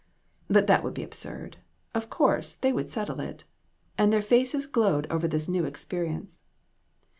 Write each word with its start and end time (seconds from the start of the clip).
But 0.47 0.65
that 0.65 0.83
would 0.83 0.95
be 0.95 1.03
absurd; 1.03 1.57
of 1.93 2.09
course, 2.09 2.55
they 2.55 2.73
would 2.73 2.89
settle 2.89 3.19
it! 3.19 3.43
And 3.99 4.11
their 4.11 4.23
faces 4.23 4.65
glowed 4.65 5.05
over 5.11 5.27
this 5.27 5.47
new 5.47 5.63
experience. 5.63 6.41